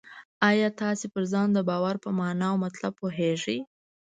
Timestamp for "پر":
1.13-1.23